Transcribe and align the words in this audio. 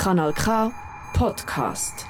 Kanal 0.00 0.32
K 0.32 0.72
Podcast. 1.12 2.06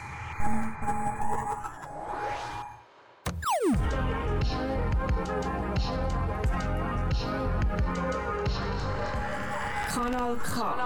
Kanal 9.88 10.36
K. 10.38 10.76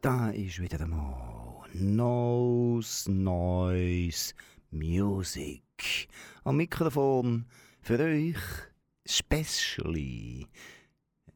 Da 0.00 0.30
ist 0.30 0.62
wieder 0.62 0.80
einmal 0.80 1.68
Nose 1.74 3.12
Noise 3.12 4.32
Music. 4.70 6.08
Am 6.44 6.56
Mikrofon 6.56 7.44
für 7.82 8.00
euch 8.00 8.38
Specially. 9.06 10.48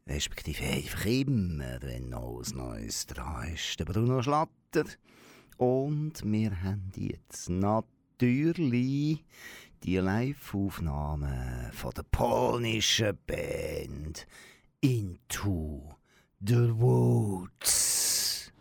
Respektive 0.07 0.65
einfach 0.65 1.05
immer, 1.05 1.81
wenn 1.81 2.09
Nose 2.09 2.55
Noise 2.57 3.07
dran 3.07 3.53
ist. 3.53 3.79
Der 3.79 3.85
Bruno 3.85 4.21
Schlatter. 4.21 4.83
Und 5.57 6.21
wir 6.25 6.61
haben 6.61 6.91
jetzt 6.95 7.49
natürlich 7.49 9.23
die 9.83 9.97
Live-Aufnahme 9.97 11.71
von 11.73 11.91
der 11.91 12.03
polnischen 12.03 13.17
Band 13.25 14.27
Into 14.81 15.95
the 16.41 16.69
Woods. 16.75 18.51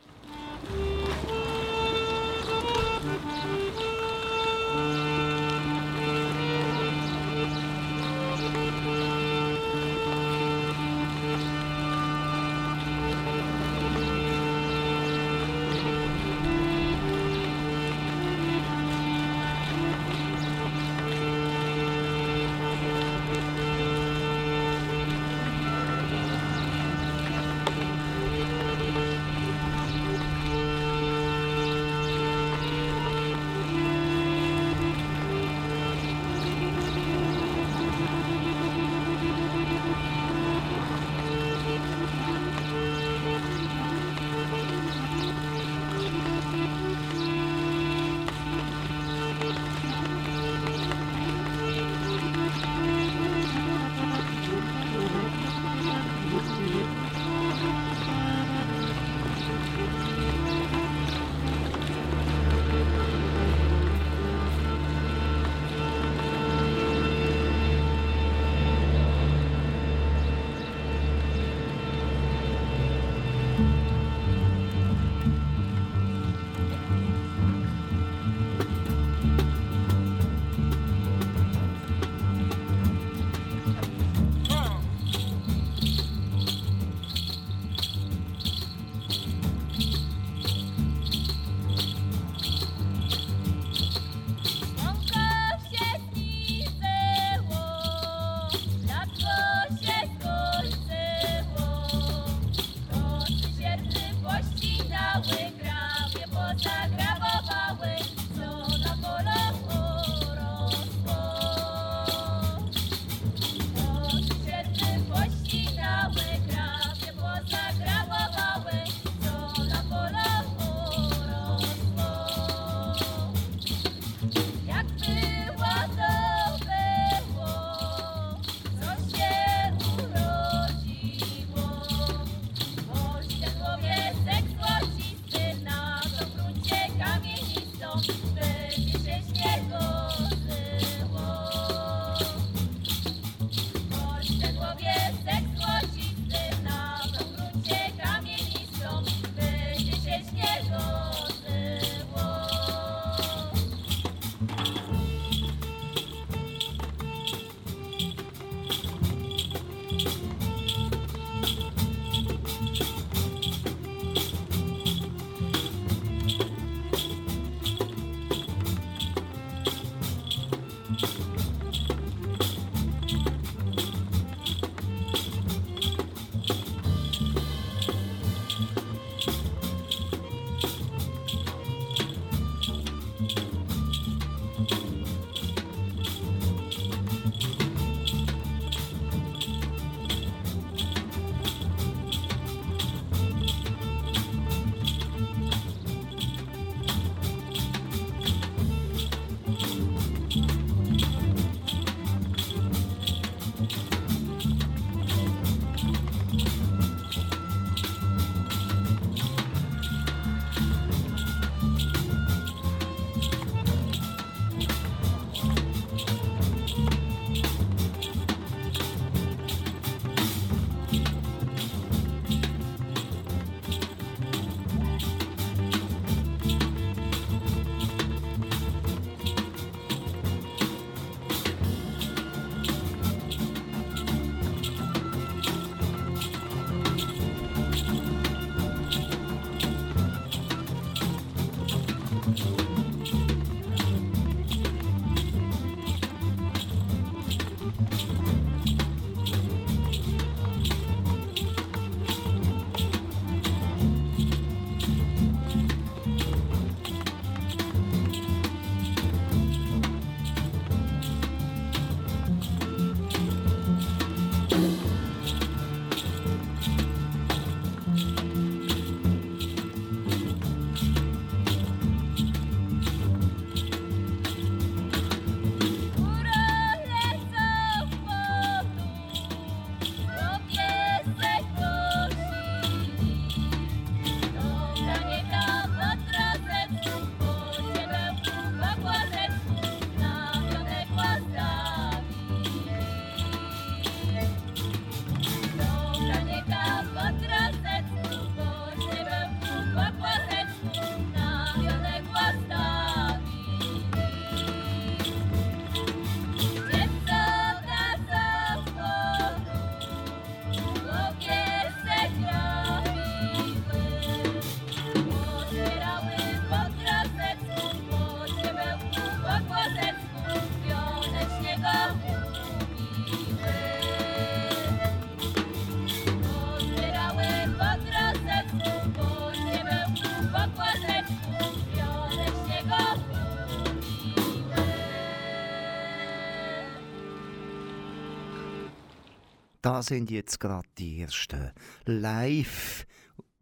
Da 339.73 339.83
sind 339.83 340.11
jetzt 340.11 340.39
gerade 340.39 340.69
die 340.77 341.01
ersten 341.01 341.51
live 341.87 342.87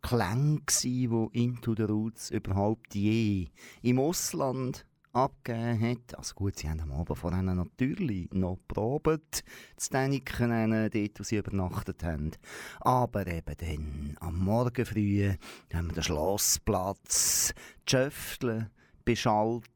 Klänge, 0.00 0.62
die 0.80 1.08
Into 1.32 1.74
the 1.74 1.82
Roots 1.82 2.30
überhaupt 2.30 2.94
je 2.94 3.48
im 3.82 3.98
Ausland 3.98 4.86
abgegeben 5.10 5.80
hat. 5.80 6.16
Also 6.16 6.36
gut, 6.36 6.56
sie 6.56 6.70
haben 6.70 6.82
am 6.82 6.92
Abend 6.92 7.18
vorher 7.18 7.42
natürlich 7.42 8.30
noch 8.32 8.60
probiert, 8.68 9.42
zu 9.76 9.90
Däniken, 9.90 10.70
dort, 10.92 11.18
wo 11.18 11.24
sie 11.24 11.38
übernachtet 11.38 12.04
haben. 12.04 12.30
Aber 12.78 13.26
eben 13.26 13.56
dann 13.58 14.16
am 14.20 14.38
Morgen 14.38 14.86
früh 14.86 15.34
haben 15.74 15.88
wir 15.88 15.94
den 15.94 16.02
Schlossplatz, 16.04 17.54
die 17.88 17.90
Schöftle 17.90 18.70
beschallt. 19.04 19.66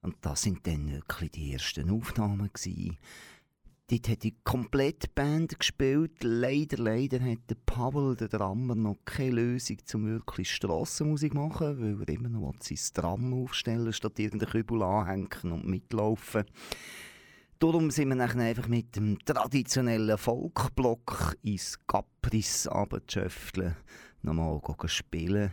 Und 0.00 0.14
das 0.20 0.42
sind 0.42 0.64
dann 0.64 0.92
wirklich 0.92 1.32
die 1.32 1.54
ersten 1.54 1.90
Aufnahmen 1.90 2.50
gewesen. 2.52 2.98
Dort 3.90 4.08
hat 4.08 4.22
die 4.22 4.36
komplette 4.44 5.08
Band 5.12 5.58
gespielt. 5.58 6.22
Leider, 6.22 6.76
leider 6.76 7.18
hat 7.18 7.40
der 7.48 7.56
Pavel, 7.66 8.14
der 8.14 8.28
Drummer, 8.28 8.76
noch 8.76 8.98
keine 9.04 9.32
Lösung, 9.32 9.78
um 9.94 10.06
wirklich 10.06 10.48
Strassenmusik 10.54 11.32
zu 11.32 11.38
machen, 11.38 11.98
weil 11.98 12.08
er 12.08 12.14
immer 12.14 12.28
noch 12.28 12.54
sein 12.60 12.78
Drum 12.94 13.42
aufstellen 13.42 13.92
statt 13.92 14.16
irgendeinen 14.20 14.52
Kübel 14.52 14.84
anhängen 14.84 15.50
und 15.50 15.66
mitlaufen. 15.66 16.44
Darum 17.58 17.90
sind 17.90 18.10
wir 18.10 18.14
dann 18.14 18.38
einfach 18.38 18.68
mit 18.68 18.94
dem 18.94 19.18
traditionellen 19.24 20.16
Folkblock 20.16 21.36
ins 21.42 21.76
Capris 21.88 22.68
abgeschöftelt, 22.68 23.74
nochmal 24.22 24.60
spielen. 24.86 25.50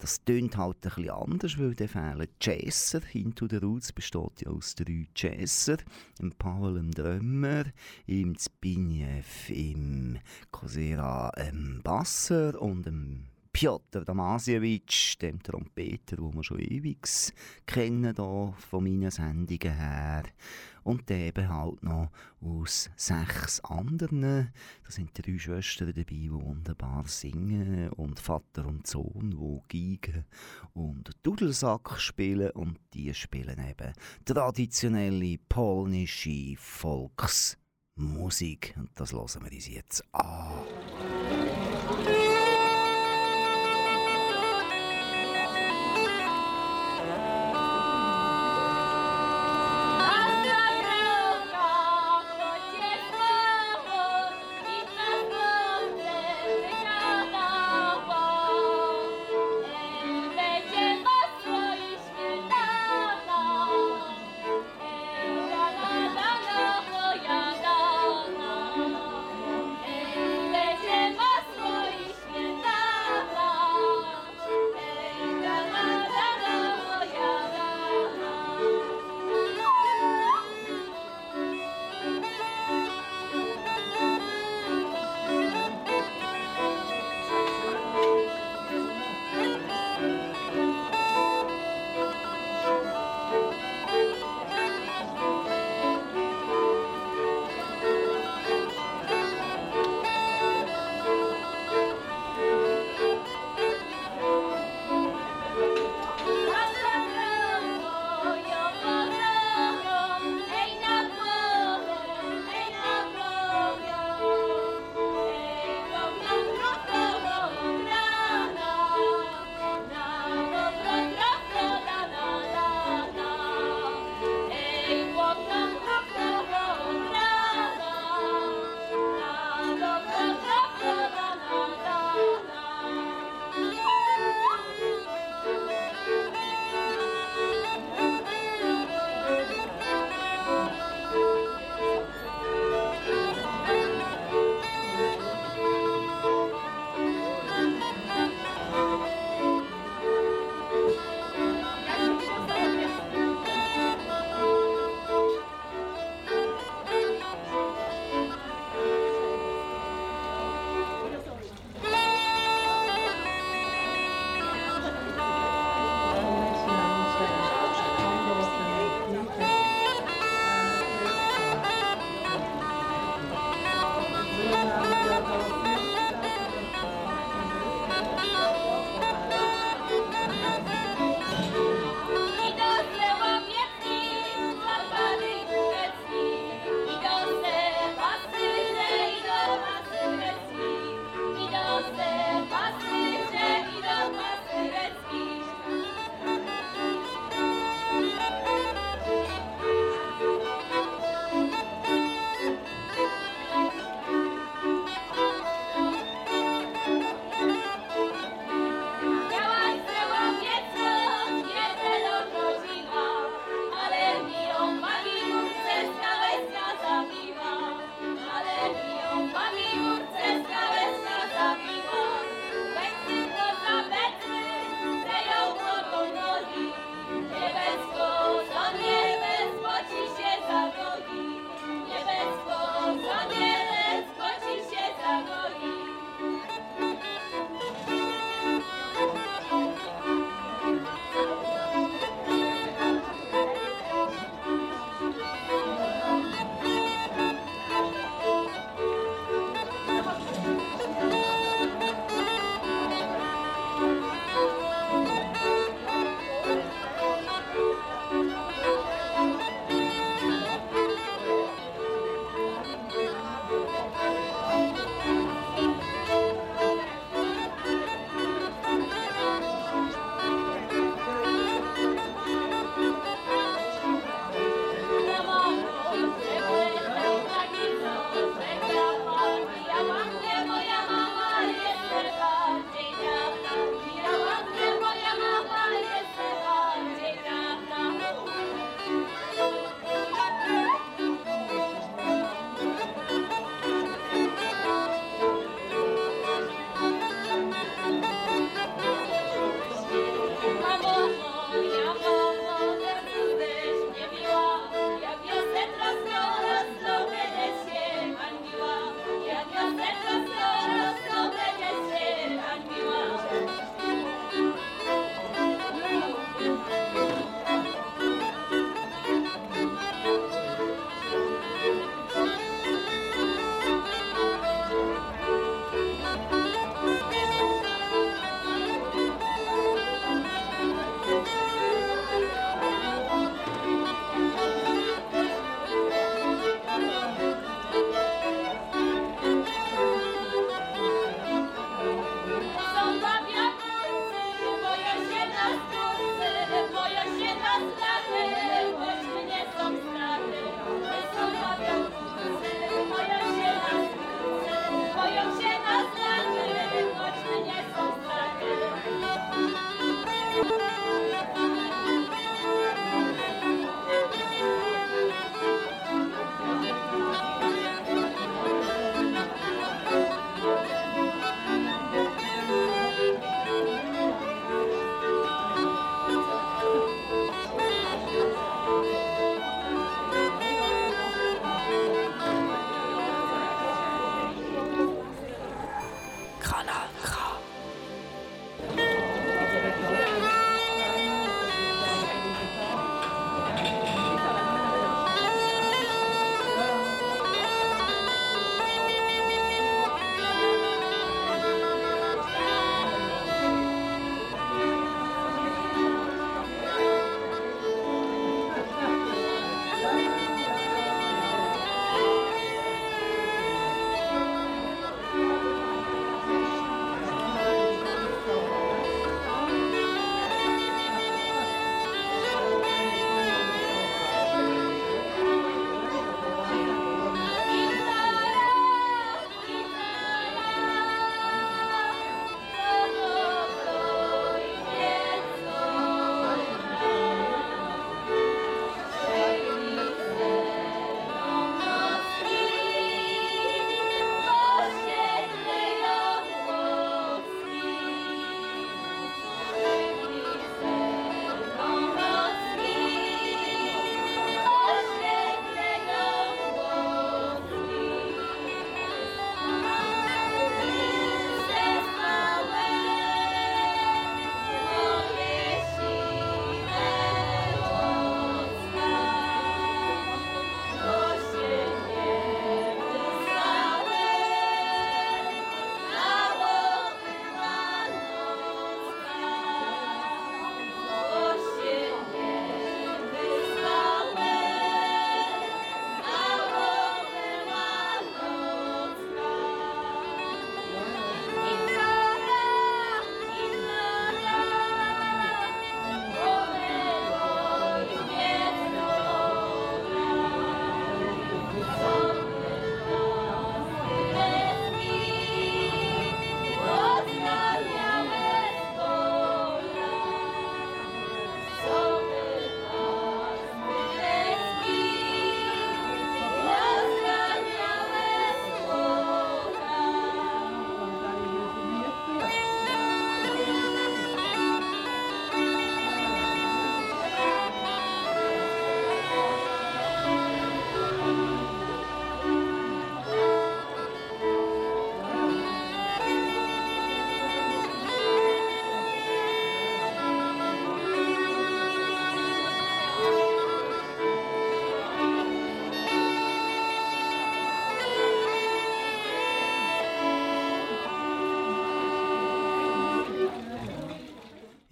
Das 0.00 0.24
tönt 0.24 0.56
halt 0.56 0.76
ein 0.76 0.80
bisschen 0.80 1.10
anders, 1.10 1.58
weil 1.58 1.74
der 1.74 1.88
fehlen 1.88 2.28
Jazzer. 2.40 3.00
Into 3.14 3.48
the 3.48 3.56
Roots 3.56 3.92
besteht 3.92 4.42
ja 4.42 4.50
aus 4.50 4.74
drei 4.74 5.08
Jazzer. 5.14 5.78
Im 6.20 6.32
Paul, 6.32 6.76
im 6.76 6.92
Drömer, 6.92 7.64
im 8.06 8.38
Zbigniew, 8.38 9.24
im 9.48 10.18
Kosera, 10.50 11.30
im 11.48 11.80
Basser 11.82 12.60
und 12.60 12.86
im 12.86 13.27
Piotr 13.58 14.04
Damasiewicz, 14.04 15.18
dem 15.18 15.42
Trompeter, 15.42 16.14
den 16.14 16.32
wir 16.32 16.44
schon 16.44 16.60
ewig 16.60 17.08
kennen, 17.66 18.14
hier 18.14 18.54
von 18.70 18.84
meinen 18.84 19.10
Sendungen 19.10 19.76
her. 19.76 20.22
Und 20.84 21.10
dann 21.10 21.18
eben 21.18 21.48
halt 21.48 21.82
noch 21.82 22.12
aus 22.40 22.88
sechs 22.94 23.58
anderen. 23.64 24.52
Da 24.84 24.90
sind 24.90 25.10
drei 25.12 25.36
Schwestern 25.38 25.88
dabei, 25.88 26.04
die 26.04 26.30
wunderbar 26.30 27.08
singen. 27.08 27.88
Und 27.94 28.20
Vater 28.20 28.64
und 28.64 28.86
Sohn, 28.86 29.36
die 29.72 29.98
Geige 29.98 30.24
und 30.74 31.10
Dudelsack 31.24 31.98
spielen. 31.98 32.52
Und 32.52 32.78
die 32.94 33.12
spielen 33.12 33.58
eben 33.58 33.92
traditionelle 34.24 35.36
polnische 35.48 36.54
Volksmusik. 36.58 38.76
Und 38.76 38.90
das 38.94 39.12
hören 39.12 39.42
wir 39.42 39.52
uns 39.52 39.66
jetzt 39.66 40.04
an. 40.14 40.62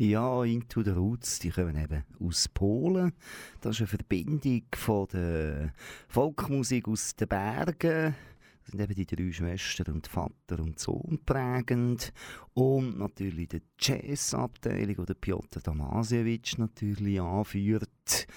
Ja, 0.08 0.44
Into 0.44 0.84
the 0.84 0.90
Roots, 0.90 1.40
die 1.40 1.50
kommen 1.50 1.76
eben 1.76 2.04
aus 2.20 2.46
Polen. 2.46 3.12
Das 3.60 3.74
ist 3.74 3.80
eine 3.80 3.88
Verbindung 3.88 4.62
von 4.72 5.08
der 5.12 5.72
Folkmusik 6.06 6.86
aus 6.86 7.16
den 7.16 7.26
Bergen. 7.26 8.14
Das 8.62 8.70
sind 8.70 8.80
eben 8.80 8.94
die 8.94 9.04
drei 9.04 9.32
Schwestern 9.32 9.94
und 9.96 10.06
Vater 10.06 10.62
und 10.62 10.78
Sohn 10.78 11.18
prägend. 11.26 12.12
Und 12.54 12.98
natürlich 12.98 13.48
die 13.48 13.62
Jazz-Abteilung, 13.80 15.06
die 15.06 15.14
Piotr 15.14 15.60
Damasiewicz 15.60 16.56
natürlich 16.56 17.20
anführt. 17.20 18.28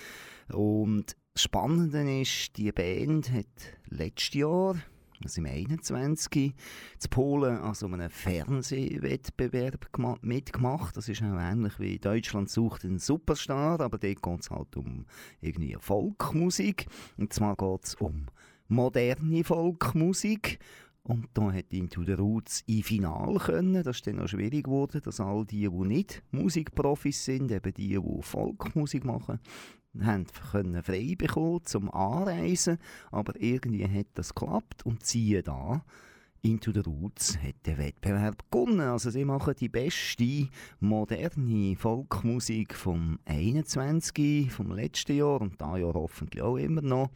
Und 0.52 1.16
das 1.36 1.44
Spannende 1.44 2.22
ist, 2.22 2.58
die 2.58 2.72
Band 2.72 3.32
hat 3.32 3.46
letztes 3.90 4.34
Jahr 4.34 4.76
also 5.24 5.42
im 5.42 5.48
21. 5.48 6.54
zu 6.98 7.10
Polen 7.10 7.58
an 7.58 7.74
so 7.74 7.88
einem 7.88 8.10
Fernsehwettbewerb 8.10 9.88
mitgemacht. 10.22 10.96
Das 10.96 11.10
ist 11.10 11.22
auch 11.22 11.40
ähnlich 11.40 11.80
wie 11.80 12.00
Deutschland 12.00 12.50
sucht 12.50 12.86
einen 12.86 13.00
Superstar, 13.00 13.82
aber 13.82 13.98
dort 13.98 14.22
geht 14.22 14.40
es 14.40 14.50
halt 14.50 14.78
um 14.78 15.06
irgendwie 15.42 15.76
Volkmusik. 15.80 16.88
Und 17.18 17.34
zwar 17.34 17.56
geht 17.56 17.86
es 17.86 17.96
um 17.96 18.28
moderne 18.68 19.44
Volkmusik. 19.44 20.60
Und 21.04 21.28
da 21.34 21.52
hat 21.52 21.74
Into 21.74 22.04
the 22.04 22.14
Roots 22.14 22.64
im 22.68 22.84
Final 22.84 23.40
können. 23.40 23.84
Das 23.84 23.98
ist 23.98 24.08
dann 24.08 24.20
auch 24.20 24.28
schwierig 24.28 24.66
geworden, 24.66 25.02
dass 25.04 25.20
all 25.20 25.46
die, 25.46 25.68
die 25.68 25.88
nicht 25.88 26.22
Musikprofis 26.32 27.26
sind, 27.26 27.52
eben 27.52 27.74
die, 27.74 27.98
die 27.98 28.22
Volkmusik 28.22 29.06
machen, 29.06 29.40
haben 30.02 30.26
können 30.52 30.84
frei 30.84 31.16
bekommen 31.18 31.66
zum 31.66 31.92
Anreisen, 31.92 32.78
aber 33.12 33.34
irgendwie 33.42 33.88
hat 33.88 34.08
das 34.16 34.36
geklappt 34.36 34.86
und 34.86 35.06
siehe 35.06 35.44
da, 35.44 35.84
Into 36.42 36.72
the 36.72 36.80
Roots 36.80 37.38
hat 37.38 37.66
den 37.66 37.78
Wettbewerb 37.78 38.44
gewonnen. 38.50 38.80
Also 38.80 39.10
sie 39.10 39.26
machen 39.26 39.56
die 39.60 39.68
beste 39.68 40.48
moderne 40.80 41.76
Folkmusik 41.76 42.76
vom 42.76 43.20
21, 43.26 44.52
vom 44.52 44.72
letzten 44.72 45.18
Jahr 45.18 45.42
und 45.42 45.60
da 45.60 45.76
Jahr 45.78 45.94
hoffentlich 45.94 46.42
auch 46.42 46.56
immer 46.56 46.82
noch. 46.82 47.10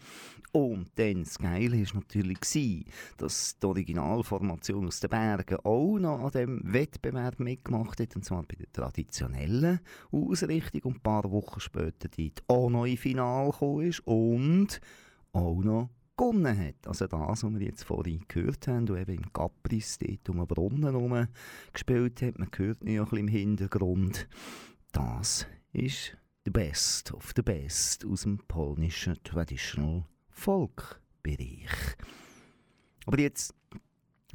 Und 0.52 0.92
dann 0.96 1.24
das 1.24 1.40
Geile 1.40 1.80
war 1.80 1.96
natürlich, 1.96 2.40
gewesen, 2.42 2.86
dass 3.18 3.58
die 3.58 3.66
Originalformation 3.66 4.88
aus 4.88 5.00
den 5.00 5.10
Bergen 5.10 5.58
auch 5.64 5.98
noch 5.98 6.20
an 6.20 6.32
diesem 6.32 6.74
Wettbewerb 6.74 7.40
mitgemacht 7.40 8.00
hat, 8.00 8.16
und 8.16 8.26
zwar 8.26 8.44
bei 8.44 8.56
der 8.56 8.72
traditionellen 8.72 9.80
Ausrichtung 10.12 10.82
und 10.84 10.98
ein 10.98 11.02
paar 11.02 11.32
Wochen 11.32 11.60
später 11.60 12.10
dort 12.10 12.44
auch 12.48 12.70
noch 12.70 12.86
im 12.86 12.98
Finale 12.98 13.52
gekommen 13.52 13.88
ist 13.88 14.02
und 14.06 14.80
auch 15.32 15.64
noch 15.64 15.90
gewonnen 16.24 16.58
hat. 16.58 16.88
Also 16.88 17.08
das, 17.08 17.44
was 17.44 17.54
wir 17.54 17.62
jetzt 17.62 17.84
vorhin 17.84 18.24
gehört 18.28 18.68
haben, 18.68 18.88
wo 18.88 18.96
eben 18.96 19.16
im 19.16 19.34
Caprice 19.34 19.98
dort 20.00 20.30
um 20.30 20.38
den 20.38 20.48
Brunnen 20.48 20.84
herum 20.84 21.28
gespielt 21.72 22.22
hat, 22.22 22.40
man 22.40 22.50
hört 22.56 22.84
ihn 22.84 22.94
ja 22.94 23.02
ein 23.02 23.10
bisschen 23.10 23.20
im 23.20 23.28
Hintergrund, 23.28 24.28
das 24.92 25.48
ist 25.74 26.18
the 26.46 26.52
best 26.52 27.14
of 27.14 27.34
the 27.36 27.42
best 27.42 28.06
aus 28.06 28.22
dem 28.22 28.38
polnischen 28.48 29.22
Traditional 29.24 30.06
Folk 30.30 31.02
Bereich. 31.22 31.96
Aber 33.06 33.20
jetzt 33.20 33.54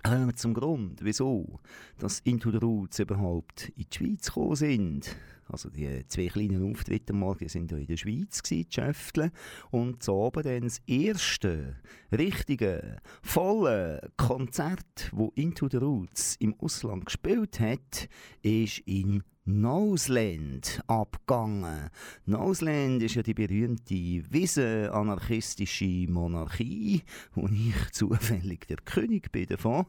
kommen 0.03 0.27
wir 0.27 0.37
zum 0.37 0.55
Grund, 0.55 1.01
wieso 1.03 1.61
dass 1.99 2.21
Into 2.21 2.51
the 2.51 2.59
Roots 2.59 2.99
überhaupt 2.99 3.71
in 3.77 3.87
die 3.91 3.97
Schweiz 3.97 4.27
gekommen 4.27 4.57
sind. 4.57 5.17
Also 5.49 5.71
die 5.71 6.07
zwei 6.07 6.27
kleinen 6.27 6.71
Auftritte 6.71 7.13
am 7.13 7.21
Morgen 7.21 7.49
sind 7.49 7.73
in 7.73 7.87
der 7.87 7.97
Schweiz 7.97 8.43
Schäftle. 8.69 9.31
Und 9.71 10.03
so 10.03 10.15
oben 10.15 10.43
dann 10.43 10.63
das 10.63 10.81
erste 10.87 11.77
richtige, 12.13 12.99
volle 13.23 14.11
Konzert, 14.17 15.11
wo 15.13 15.33
Into 15.35 15.69
the 15.71 15.79
Roots 15.79 16.37
im 16.37 16.55
Ausland 16.61 17.07
gespielt 17.07 17.61
hat, 17.61 18.09
ist 18.43 18.81
in 18.81 19.23
Noseland 19.49 20.83
abgegangen. 20.89 21.89
Noseland 22.27 23.03
ist 23.03 23.15
ja 23.15 23.23
die 23.23 23.33
berühmte 23.33 23.95
Wiese-anarchistische 23.95 26.05
Monarchie, 26.07 27.01
wo 27.33 27.49
ich 27.49 27.75
zufällig 27.93 28.67
der 28.67 28.77
König 28.77 29.33
bin 29.33 29.47
davon. 29.47 29.87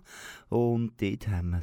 Und 0.47 0.93
dort 1.01 1.27
haben 1.27 1.49
wir 1.49 1.61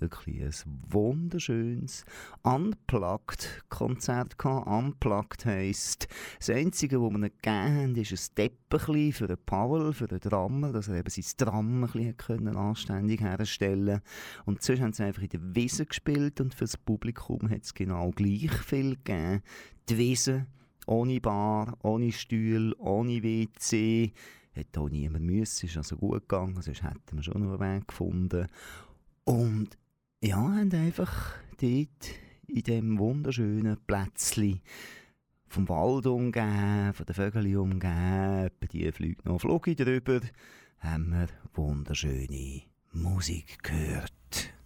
wirklich 0.00 0.42
ein 0.42 0.52
wunderschönes 0.88 2.04
Unplugged-Konzert 2.42 4.38
gehabt. 4.38 4.66
Unplugged 4.66 5.44
heisst, 5.44 6.08
das 6.38 6.50
Einzige, 6.50 7.00
was 7.00 7.10
wir 7.10 7.18
nicht 7.18 7.42
gegeben 7.42 7.76
haben, 7.76 7.96
ist 7.96 8.12
ein 8.12 8.34
Teppich 8.34 9.16
für 9.16 9.26
den 9.26 9.38
Paul, 9.44 9.92
für 9.92 10.06
den 10.06 10.20
Drummer, 10.20 10.72
dass 10.72 10.88
er 10.88 10.96
eben 10.96 11.10
sein 11.10 11.24
Drum 11.36 11.84
anständig 12.56 13.20
herstellen 13.20 14.00
Und 14.44 14.62
sonst 14.62 14.80
haben 14.80 14.92
sie 14.92 15.04
einfach 15.04 15.22
in 15.22 15.28
der 15.28 15.54
Wiese 15.54 15.86
gespielt 15.86 16.40
und 16.40 16.54
für 16.54 16.64
das 16.64 16.76
Publikum 16.76 17.48
hat 17.50 17.62
es 17.62 17.74
genau 17.74 18.10
gleich 18.10 18.50
viel 18.50 18.96
gegeben. 18.96 19.42
Die 19.88 19.98
Wiese, 19.98 20.46
ohne 20.86 21.20
Bar, 21.20 21.76
ohne 21.82 22.12
Stuhl, 22.12 22.74
ohne 22.78 23.22
WC, 23.22 24.12
hätte 24.58 24.80
auch 24.80 24.88
niemand 24.88 25.24
müssen, 25.24 25.66
ist 25.66 25.76
also 25.76 25.96
gut 25.96 26.28
gegangen, 26.28 26.60
sonst 26.60 26.82
hätten 26.82 27.16
wir 27.16 27.22
schon 27.22 27.42
noch 27.42 27.60
einen 27.60 27.76
Weg 27.76 27.88
gefunden. 27.88 28.46
Und 29.24 29.78
ja, 30.20 30.36
haben 30.36 30.72
einfach 30.72 31.34
dort 31.60 32.10
in 32.48 32.62
diesem 32.62 32.98
wunderschönen 32.98 33.76
Plätzchen 33.86 34.60
vom 35.48 35.68
Wald 35.68 36.06
umgeben, 36.06 36.92
von 36.92 37.06
den 37.06 37.14
Vögeln 37.14 37.56
umgeben, 37.56 38.68
die 38.72 38.90
fliegt 38.92 39.24
noch 39.24 39.40
Flugge 39.40 39.76
drüber, 39.76 40.20
haben 40.80 41.10
wir 41.10 41.28
wunderschöne 41.54 42.62
Musik 42.92 43.62
gehört. 43.62 44.57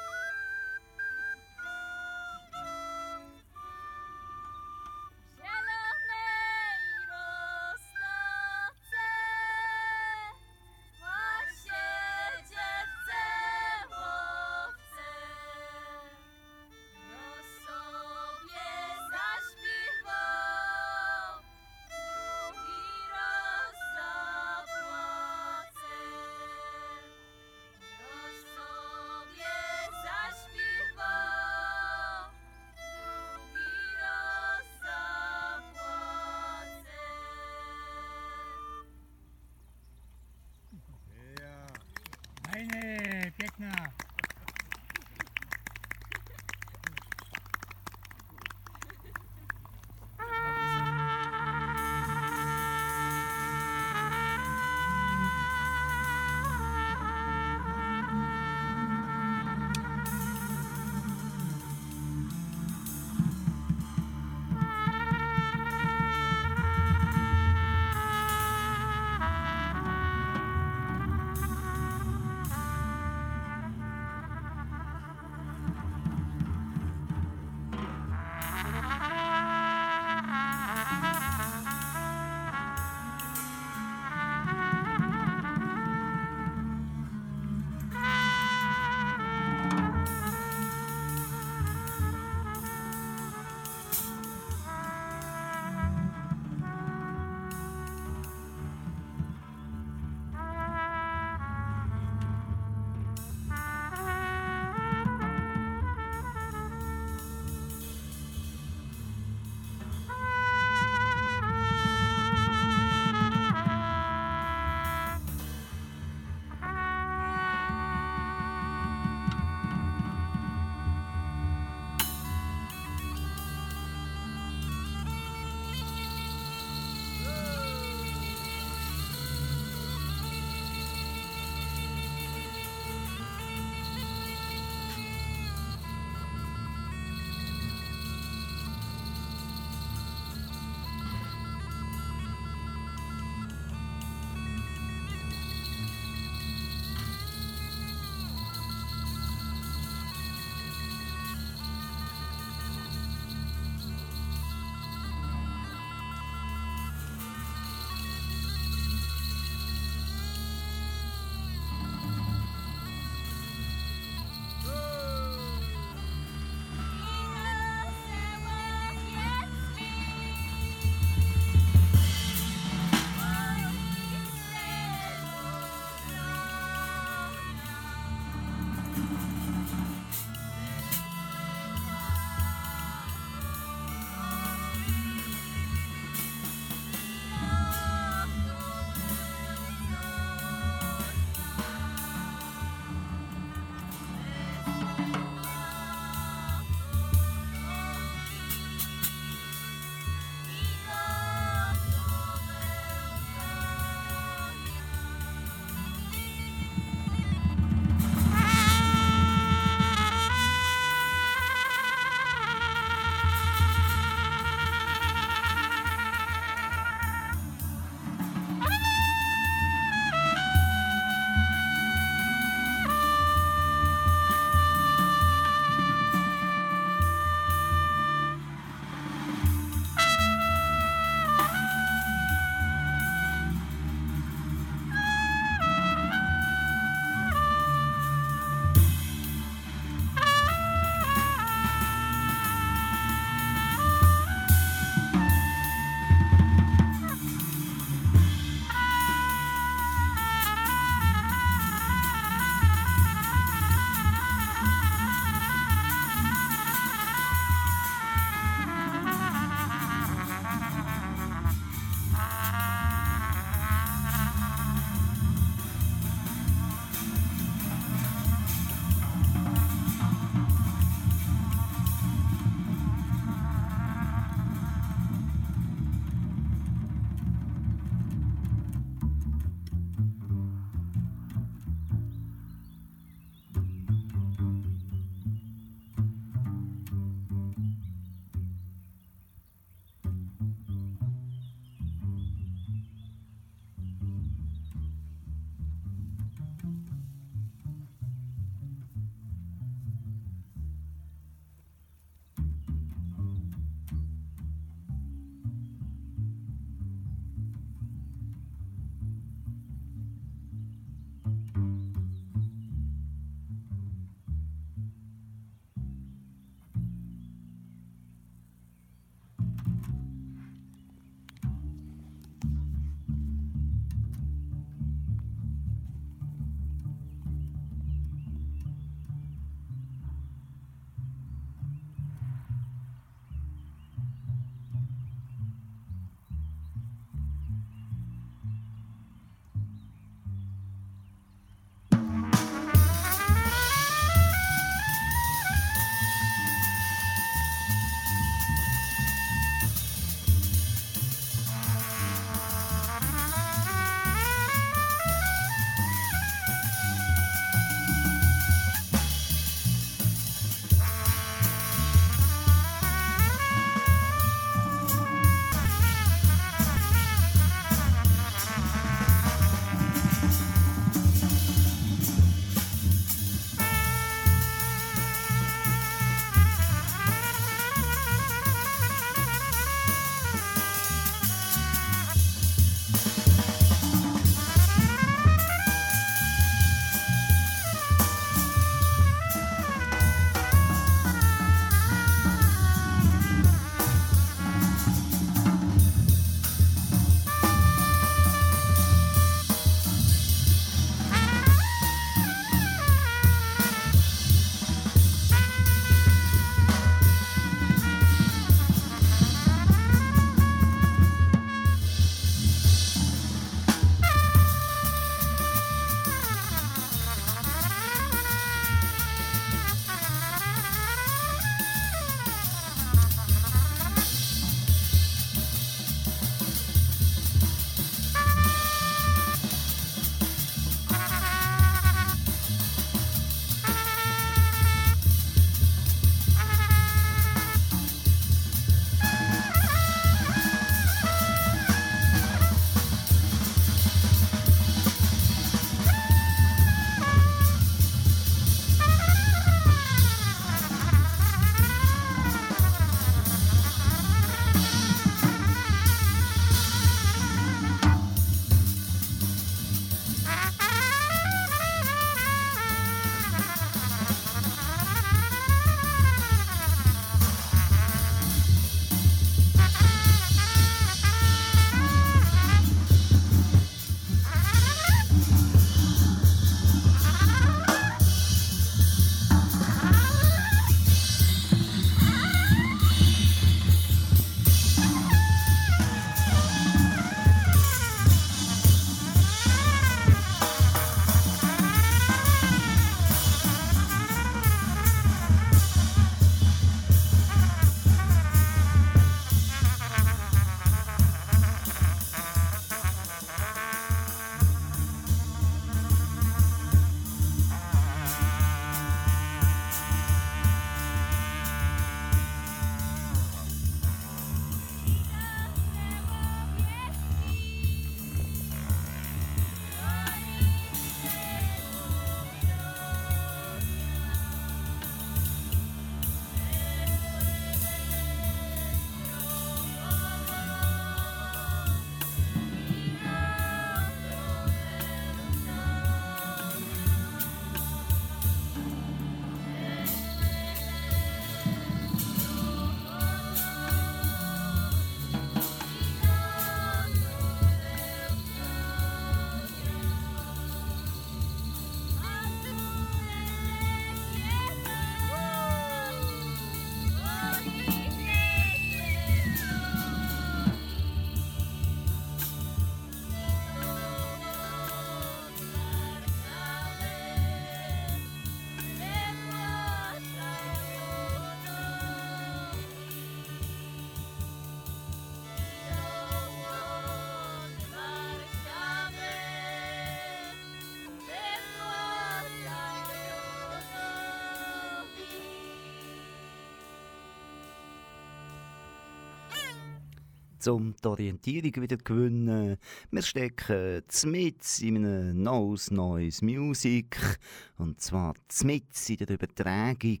Um 590.48 590.74
die 590.82 590.88
Orientierung 590.88 591.62
wieder 591.62 591.78
zu 591.78 591.84
gewinnen. 591.84 592.56
Wir 592.90 593.02
stecken 593.02 593.82
mit 594.06 594.60
in 594.60 594.76
einem 594.76 595.22
Nose 595.22 595.74
Noise 595.74 596.24
Music. 596.24 597.18
Und 597.58 597.80
zwar 597.80 598.14
mit 598.44 598.90
in 598.90 598.96
der 598.96 599.10
Übertragung 599.10 600.00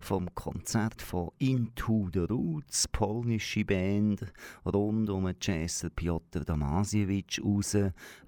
vom 0.00 0.34
Konzert 0.34 1.02
von 1.02 1.30
Into 1.38 2.08
the 2.12 2.20
Roots, 2.20 2.88
polnische 2.88 3.64
Band, 3.64 4.32
rund 4.64 5.10
um 5.10 5.30
Cesar 5.40 5.90
Piotr 5.90 6.44
Damasiewicz 6.44 7.40
raus, 7.44 7.76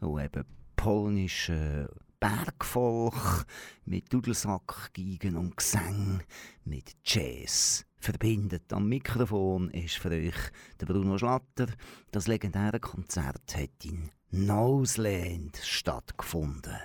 wo 0.01 0.19
eben 0.19 0.45
polnische 0.77 1.89
Bergvolk 2.21 3.47
mit 3.85 4.13
Dudelsack, 4.13 4.93
Geigen 4.95 5.37
und 5.37 5.57
Gesang 5.57 6.23
mit 6.65 6.97
Jazz 7.05 7.88
verbindet. 7.99 8.73
Am 8.73 8.89
Mikrofon 8.89 9.71
ist 9.71 9.97
für 9.97 10.11
euch 10.11 10.37
der 10.81 10.87
Bruno 10.87 11.19
Schlatter. 11.19 11.67
Das 12.11 12.27
legendäre 12.27 12.81
Konzert 12.81 13.57
hat 13.57 13.85
in 13.85 14.11
Noseland 14.31 15.57
stattgefunden. 15.57 16.77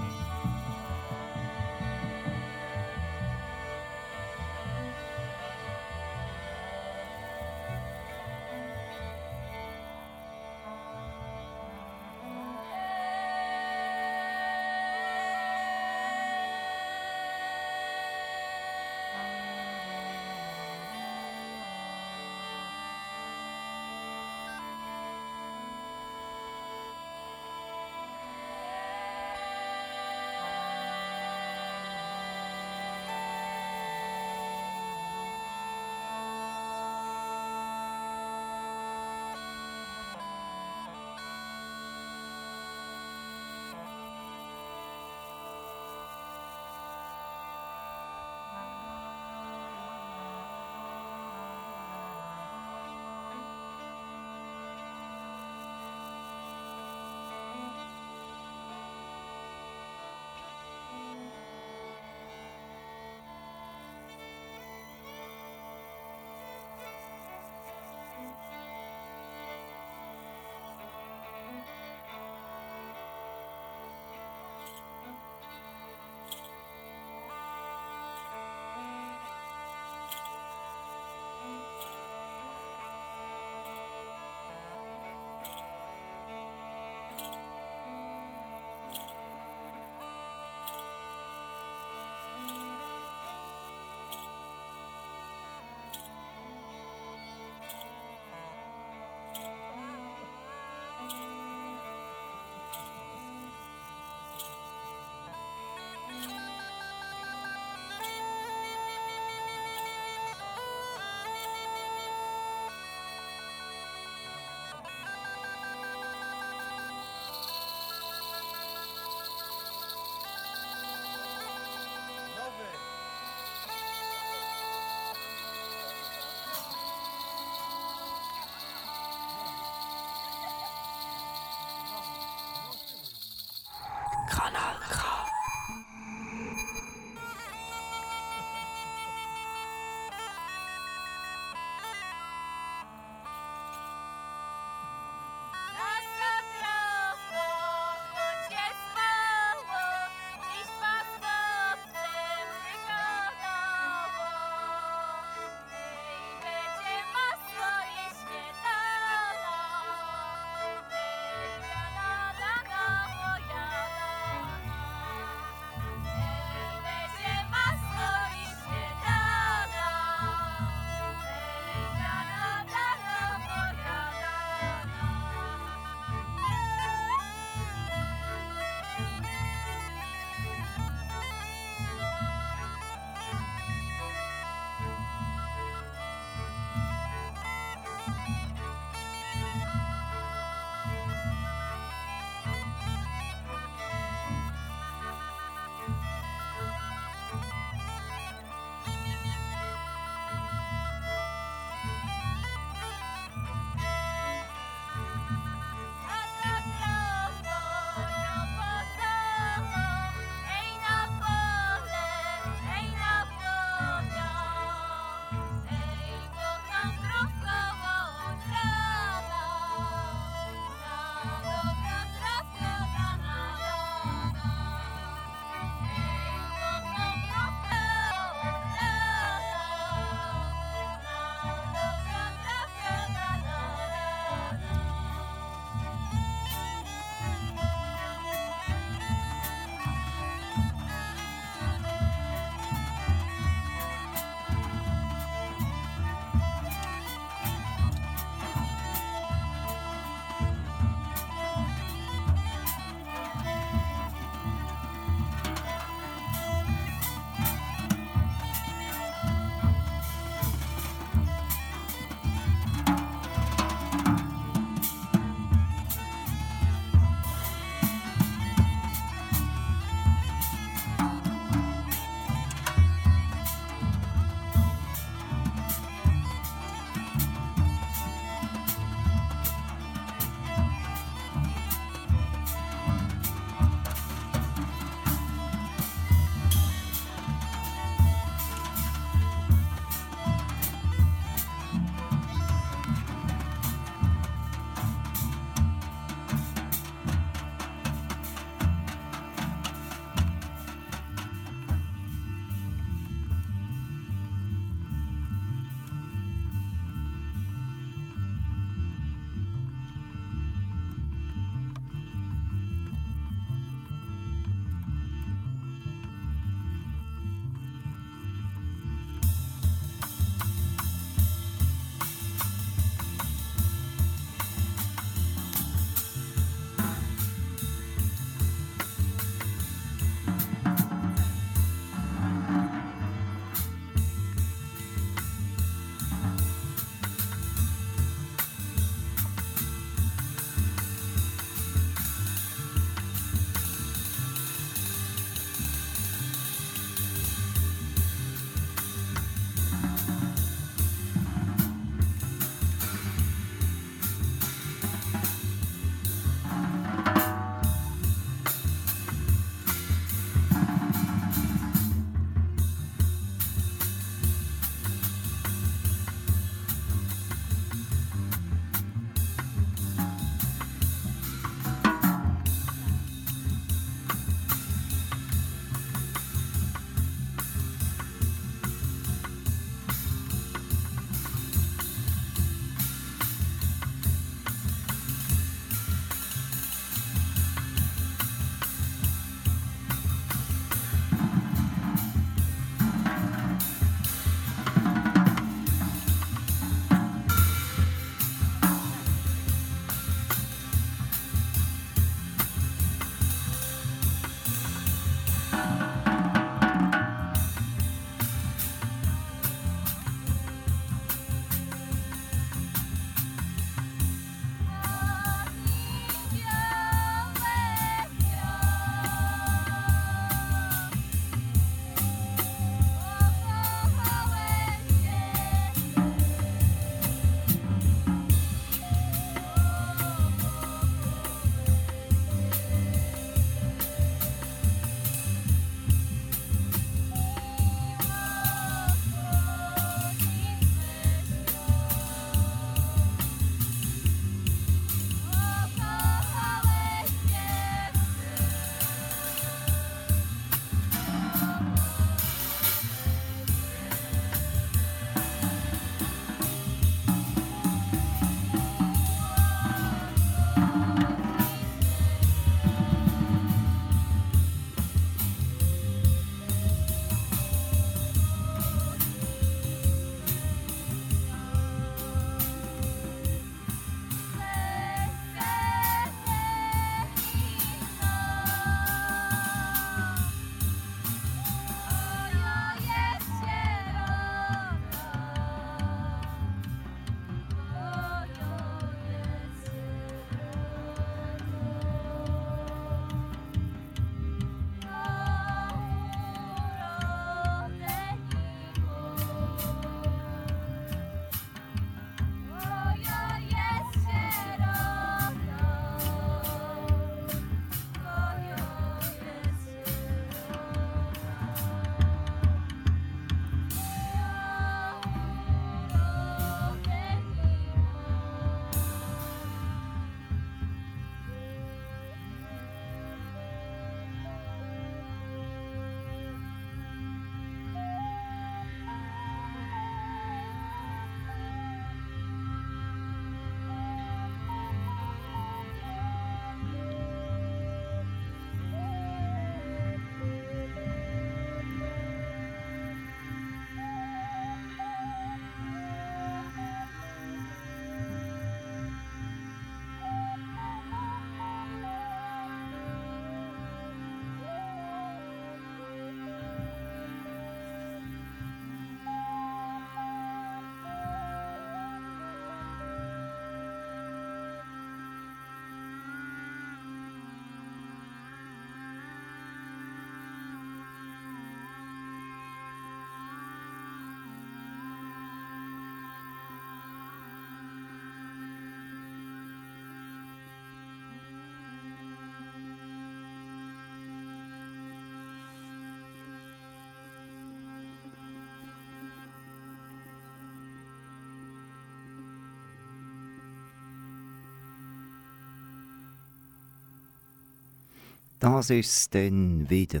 Das 598.40 598.70
ist 598.70 599.14
dann 599.14 599.68
wieder 599.68 600.00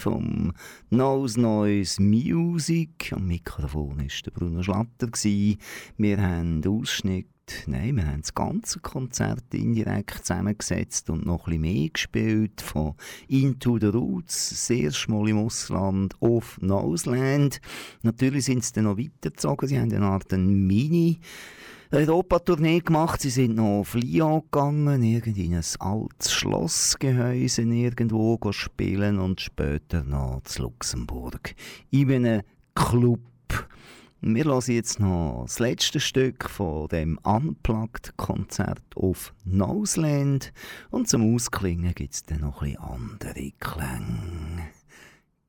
vom 0.00 0.52
Nose 0.90 1.40
Noise 1.40 2.02
Music. 2.02 3.12
Am 3.12 3.28
Mikrofon 3.28 3.98
war 3.98 4.22
der 4.24 4.30
Bruno 4.32 4.64
Schlatter. 4.64 5.08
Wir 5.96 6.20
haben 6.20 6.66
Ausschnitt, 6.66 7.28
nein, 7.68 7.94
wir 7.94 8.08
haben 8.08 8.22
das 8.22 8.34
ganze 8.34 8.80
Konzert 8.80 9.44
indirekt 9.54 10.26
zusammengesetzt 10.26 11.08
und 11.08 11.24
noch 11.24 11.46
ein 11.46 11.60
bisschen 11.60 11.78
mehr 11.78 11.88
gespielt 11.90 12.60
von 12.60 12.94
Into 13.28 13.78
the 13.78 13.86
Roots, 13.86 14.50
das 14.50 14.70
erste 14.70 15.12
Mal 15.12 15.28
im 15.28 15.38
Ausland 15.38 16.20
auf 16.20 16.60
Noseland. 16.60 17.60
Natürlich 18.02 18.46
sind 18.46 18.64
sie 18.64 18.72
dann 18.72 18.84
noch 18.84 18.98
weitergezogen. 18.98 19.68
Sie 19.68 19.78
haben 19.78 19.92
eine 19.92 20.04
Art 20.04 20.32
Mini- 20.32 21.20
Europatournee 21.90 22.80
gemacht. 22.80 23.22
Sie 23.22 23.30
sind 23.30 23.56
noch 23.56 23.80
auf 23.80 23.94
Lyon 23.94 24.42
gegangen, 24.42 25.02
irgendwie 25.02 25.46
in 25.46 25.54
ein 25.54 25.64
altes 25.78 26.32
Schlossgehäuse 26.32 27.62
irgendwo 27.62 28.38
spielen 28.52 29.18
und 29.18 29.40
später 29.40 30.04
noch 30.04 30.42
zu 30.44 30.62
Luxemburg. 30.62 31.54
In 31.90 32.12
einem 32.12 32.42
Club. 32.74 33.20
Wir 34.20 34.44
hören 34.44 34.62
jetzt 34.66 35.00
noch 35.00 35.44
das 35.46 35.60
letzte 35.60 36.00
Stück 36.00 36.50
von 36.50 36.88
dem 36.88 37.18
Unplugged-Konzert 37.22 38.82
auf 38.96 39.32
Noseland 39.44 40.52
und 40.90 41.08
zum 41.08 41.34
Ausklingen 41.34 41.94
gibt 41.94 42.14
es 42.14 42.22
dann 42.24 42.40
noch 42.40 42.60
ein 42.62 42.76
andere 42.76 43.52
Klänge. 43.60 44.77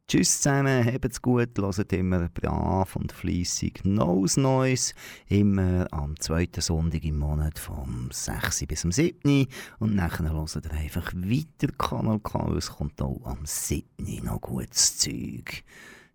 Tschüss 0.09 0.41
zusammen, 0.41 0.83
habt's 0.91 1.21
gut, 1.21 1.55
hört 1.59 1.93
immer 1.93 2.29
brav 2.29 2.95
und 2.95 3.11
fleissig 3.11 3.85
Nose 3.85 4.41
Noise, 4.41 4.95
immer 5.27 5.85
am 5.91 6.19
zweiten 6.19 6.61
Sonntag 6.61 7.03
im 7.03 7.19
Monat 7.19 7.59
vom 7.59 8.09
6. 8.11 8.65
bis 8.65 8.81
zum 8.81 8.91
7. 8.91 9.45
Und 9.77 9.93
nachher 9.93 10.31
hört 10.33 10.65
ihr 10.65 10.71
einfach 10.71 11.13
weiter 11.13 11.71
Kanal 11.77 12.19
K, 12.21 12.55
es 12.57 12.71
kommt 12.71 12.99
auch 13.03 13.23
am 13.23 13.45
7. 13.45 13.85
noch 14.23 14.41
gutes 14.41 14.97
Zeug. 14.97 15.63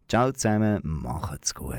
Ciao 0.09 0.33
zusammen, 0.33 0.81
macht's 0.83 1.55
gut. 1.55 1.79